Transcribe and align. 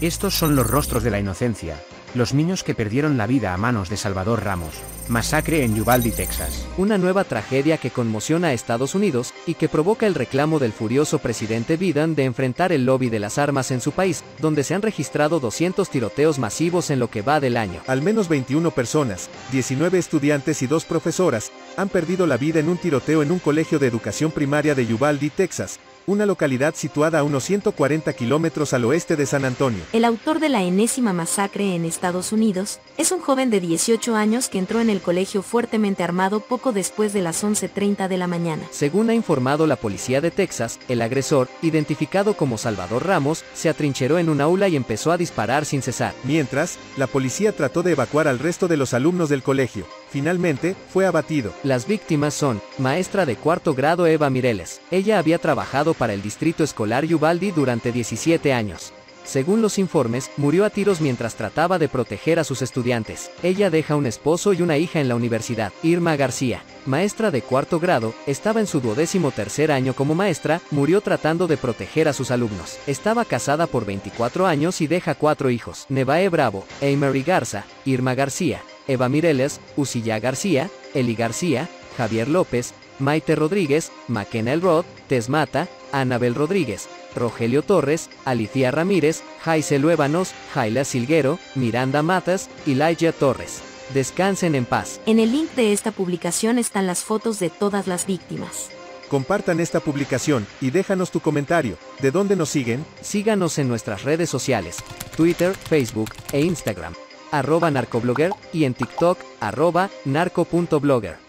Estos 0.00 0.34
son 0.34 0.54
los 0.54 0.64
rostros 0.64 1.02
de 1.02 1.10
la 1.10 1.18
inocencia, 1.18 1.74
los 2.14 2.32
niños 2.32 2.62
que 2.62 2.76
perdieron 2.76 3.18
la 3.18 3.26
vida 3.26 3.52
a 3.52 3.56
manos 3.56 3.88
de 3.88 3.96
Salvador 3.96 4.44
Ramos. 4.44 4.70
Masacre 5.08 5.64
en 5.64 5.80
Uvalde, 5.80 6.12
Texas. 6.12 6.68
Una 6.76 6.98
nueva 6.98 7.24
tragedia 7.24 7.78
que 7.78 7.90
conmociona 7.90 8.48
a 8.48 8.52
Estados 8.52 8.94
Unidos 8.94 9.34
y 9.44 9.54
que 9.54 9.68
provoca 9.68 10.06
el 10.06 10.14
reclamo 10.14 10.60
del 10.60 10.72
furioso 10.72 11.18
presidente 11.18 11.76
Biden 11.76 12.14
de 12.14 12.26
enfrentar 12.26 12.70
el 12.70 12.86
lobby 12.86 13.08
de 13.08 13.18
las 13.18 13.38
armas 13.38 13.72
en 13.72 13.80
su 13.80 13.90
país, 13.90 14.22
donde 14.38 14.62
se 14.62 14.74
han 14.74 14.82
registrado 14.82 15.40
200 15.40 15.90
tiroteos 15.90 16.38
masivos 16.38 16.90
en 16.90 17.00
lo 17.00 17.10
que 17.10 17.22
va 17.22 17.40
del 17.40 17.56
año. 17.56 17.80
Al 17.88 18.00
menos 18.00 18.28
21 18.28 18.70
personas, 18.70 19.28
19 19.50 19.98
estudiantes 19.98 20.62
y 20.62 20.68
dos 20.68 20.84
profesoras, 20.84 21.50
han 21.76 21.88
perdido 21.88 22.28
la 22.28 22.36
vida 22.36 22.60
en 22.60 22.68
un 22.68 22.76
tiroteo 22.76 23.24
en 23.24 23.32
un 23.32 23.40
colegio 23.40 23.80
de 23.80 23.88
educación 23.88 24.30
primaria 24.30 24.76
de 24.76 24.94
Uvalde, 24.94 25.32
Texas, 25.34 25.80
una 26.08 26.26
localidad 26.26 26.74
situada 26.74 27.18
a 27.18 27.22
unos 27.22 27.44
140 27.44 28.12
kilómetros 28.14 28.72
al 28.72 28.84
oeste 28.86 29.14
de 29.14 29.26
San 29.26 29.44
Antonio. 29.44 29.84
El 29.92 30.04
autor 30.04 30.40
de 30.40 30.48
la 30.48 30.62
enésima 30.62 31.12
masacre 31.12 31.74
en 31.74 31.84
Estados 31.84 32.32
Unidos 32.32 32.80
es 32.96 33.12
un 33.12 33.20
joven 33.20 33.50
de 33.50 33.60
18 33.60 34.16
años 34.16 34.48
que 34.48 34.58
entró 34.58 34.80
en 34.80 34.88
el 34.88 35.02
colegio 35.02 35.42
fuertemente 35.42 36.02
armado 36.02 36.40
poco 36.40 36.72
después 36.72 37.12
de 37.12 37.20
las 37.22 37.44
11.30 37.44 38.08
de 38.08 38.16
la 38.16 38.26
mañana. 38.26 38.62
Según 38.70 39.10
ha 39.10 39.14
informado 39.14 39.66
la 39.66 39.76
policía 39.76 40.22
de 40.22 40.30
Texas, 40.30 40.80
el 40.88 41.02
agresor, 41.02 41.48
identificado 41.60 42.34
como 42.34 42.56
Salvador 42.56 43.06
Ramos, 43.06 43.44
se 43.52 43.68
atrincheró 43.68 44.18
en 44.18 44.30
un 44.30 44.40
aula 44.40 44.68
y 44.68 44.76
empezó 44.76 45.12
a 45.12 45.18
disparar 45.18 45.66
sin 45.66 45.82
cesar. 45.82 46.14
Mientras, 46.24 46.78
la 46.96 47.06
policía 47.06 47.52
trató 47.52 47.82
de 47.82 47.92
evacuar 47.92 48.28
al 48.28 48.38
resto 48.38 48.66
de 48.66 48.78
los 48.78 48.94
alumnos 48.94 49.28
del 49.28 49.42
colegio. 49.42 49.86
Finalmente, 50.10 50.74
fue 50.92 51.06
abatido. 51.06 51.52
Las 51.62 51.86
víctimas 51.86 52.34
son, 52.34 52.60
maestra 52.78 53.26
de 53.26 53.36
cuarto 53.36 53.74
grado 53.74 54.06
Eva 54.06 54.30
Mireles. 54.30 54.80
Ella 54.90 55.18
había 55.18 55.38
trabajado 55.38 55.94
para 55.94 56.14
el 56.14 56.22
distrito 56.22 56.64
escolar 56.64 57.04
Uvalde 57.04 57.52
durante 57.54 57.92
17 57.92 58.52
años. 58.52 58.92
Según 59.28 59.60
los 59.60 59.78
informes, 59.78 60.30
murió 60.38 60.64
a 60.64 60.70
tiros 60.70 61.02
mientras 61.02 61.34
trataba 61.34 61.78
de 61.78 61.90
proteger 61.90 62.38
a 62.38 62.44
sus 62.44 62.62
estudiantes. 62.62 63.30
Ella 63.42 63.68
deja 63.68 63.94
un 63.94 64.06
esposo 64.06 64.54
y 64.54 64.62
una 64.62 64.78
hija 64.78 65.00
en 65.00 65.08
la 65.08 65.16
universidad. 65.16 65.70
Irma 65.82 66.16
García, 66.16 66.62
maestra 66.86 67.30
de 67.30 67.42
cuarto 67.42 67.78
grado, 67.78 68.14
estaba 68.26 68.60
en 68.60 68.66
su 68.66 68.80
duodécimo 68.80 69.30
tercer 69.30 69.70
año 69.70 69.92
como 69.92 70.14
maestra, 70.14 70.62
murió 70.70 71.02
tratando 71.02 71.46
de 71.46 71.58
proteger 71.58 72.08
a 72.08 72.14
sus 72.14 72.30
alumnos. 72.30 72.78
Estaba 72.86 73.26
casada 73.26 73.66
por 73.66 73.84
24 73.84 74.46
años 74.46 74.80
y 74.80 74.86
deja 74.86 75.14
cuatro 75.14 75.50
hijos. 75.50 75.84
Nevae 75.90 76.30
Bravo, 76.30 76.64
Emery 76.80 77.22
Garza, 77.22 77.66
Irma 77.84 78.14
García, 78.14 78.62
Eva 78.88 79.08
Mireles, 79.08 79.60
Usilla 79.76 80.18
García, 80.18 80.70
Eli 80.94 81.14
García, 81.14 81.68
Javier 81.96 82.28
López, 82.28 82.74
Maite 82.98 83.36
Rodríguez, 83.36 83.92
Maquena 84.08 84.52
Elrod, 84.52 84.84
Tesmata, 85.08 85.68
Anabel 85.92 86.34
Rodríguez, 86.34 86.88
Rogelio 87.14 87.62
Torres, 87.62 88.10
Alicia 88.24 88.70
Ramírez, 88.70 89.22
Jaise 89.42 89.78
Luébanos, 89.78 90.32
Jaila 90.54 90.84
Silguero, 90.84 91.38
Miranda 91.54 92.02
Matas 92.02 92.48
y 92.66 92.74
Laia 92.74 93.12
Torres. 93.12 93.62
Descansen 93.94 94.54
en 94.54 94.66
paz. 94.66 95.00
En 95.06 95.18
el 95.18 95.32
link 95.32 95.50
de 95.52 95.72
esta 95.72 95.92
publicación 95.92 96.58
están 96.58 96.86
las 96.86 97.04
fotos 97.04 97.38
de 97.38 97.50
todas 97.50 97.86
las 97.86 98.06
víctimas. 98.06 98.70
Compartan 99.08 99.60
esta 99.60 99.80
publicación 99.80 100.46
y 100.60 100.70
déjanos 100.70 101.10
tu 101.10 101.20
comentario. 101.20 101.78
¿De 102.00 102.10
dónde 102.10 102.36
nos 102.36 102.50
siguen? 102.50 102.84
Síganos 103.00 103.58
en 103.58 103.68
nuestras 103.68 104.02
redes 104.02 104.28
sociales, 104.28 104.76
Twitter, 105.16 105.54
Facebook 105.54 106.10
e 106.32 106.42
Instagram, 106.42 106.92
arroba 107.30 107.70
narcoblogger 107.70 108.32
y 108.52 108.64
en 108.64 108.74
TikTok, 108.74 109.18
arroba 109.40 109.90
narco.blogger. 110.04 111.27